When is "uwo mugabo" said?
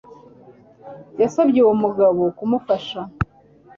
1.63-2.21